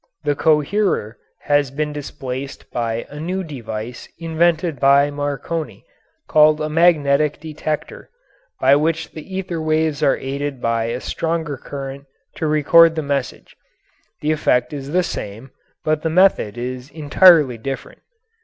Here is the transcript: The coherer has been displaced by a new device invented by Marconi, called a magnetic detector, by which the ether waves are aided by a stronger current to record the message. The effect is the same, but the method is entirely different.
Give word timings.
The 0.23 0.33
coherer 0.35 1.19
has 1.41 1.69
been 1.69 1.93
displaced 1.93 2.71
by 2.71 3.05
a 3.11 3.19
new 3.19 3.43
device 3.43 4.09
invented 4.17 4.79
by 4.79 5.11
Marconi, 5.11 5.85
called 6.27 6.59
a 6.59 6.69
magnetic 6.69 7.39
detector, 7.39 8.09
by 8.59 8.75
which 8.77 9.11
the 9.11 9.35
ether 9.35 9.61
waves 9.61 10.01
are 10.01 10.17
aided 10.17 10.59
by 10.59 10.85
a 10.85 11.01
stronger 11.01 11.55
current 11.55 12.07
to 12.37 12.47
record 12.47 12.95
the 12.95 13.03
message. 13.03 13.55
The 14.21 14.31
effect 14.31 14.73
is 14.73 14.89
the 14.91 15.03
same, 15.03 15.51
but 15.83 16.01
the 16.01 16.09
method 16.09 16.57
is 16.57 16.89
entirely 16.89 17.59
different. 17.59 17.99